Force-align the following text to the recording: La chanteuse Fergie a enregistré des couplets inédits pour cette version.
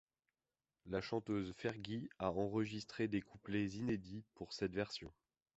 La 0.87 0.99
chanteuse 0.99 1.53
Fergie 1.57 2.09
a 2.17 2.31
enregistré 2.31 3.07
des 3.07 3.21
couplets 3.21 3.71
inédits 3.75 4.23
pour 4.33 4.51
cette 4.51 4.73
version. 4.73 5.13